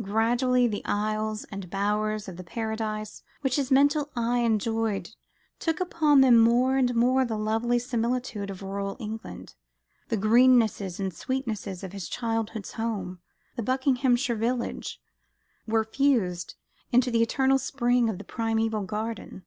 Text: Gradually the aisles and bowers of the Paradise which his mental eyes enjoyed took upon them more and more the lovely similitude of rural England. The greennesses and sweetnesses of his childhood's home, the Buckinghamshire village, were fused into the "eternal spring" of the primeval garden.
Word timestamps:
Gradually 0.00 0.68
the 0.68 0.84
aisles 0.84 1.42
and 1.50 1.68
bowers 1.68 2.28
of 2.28 2.36
the 2.36 2.44
Paradise 2.44 3.24
which 3.40 3.56
his 3.56 3.72
mental 3.72 4.12
eyes 4.14 4.46
enjoyed 4.46 5.10
took 5.58 5.80
upon 5.80 6.20
them 6.20 6.38
more 6.38 6.76
and 6.76 6.94
more 6.94 7.24
the 7.24 7.36
lovely 7.36 7.80
similitude 7.80 8.48
of 8.48 8.62
rural 8.62 8.96
England. 9.00 9.56
The 10.08 10.16
greennesses 10.16 11.00
and 11.00 11.12
sweetnesses 11.12 11.82
of 11.82 11.92
his 11.92 12.08
childhood's 12.08 12.74
home, 12.74 13.18
the 13.56 13.64
Buckinghamshire 13.64 14.36
village, 14.36 15.00
were 15.66 15.82
fused 15.82 16.54
into 16.92 17.10
the 17.10 17.20
"eternal 17.22 17.58
spring" 17.58 18.08
of 18.08 18.18
the 18.18 18.22
primeval 18.24 18.84
garden. 18.84 19.44